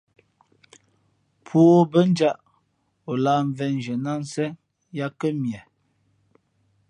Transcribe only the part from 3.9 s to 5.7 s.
nά ā nsen yā kά mie.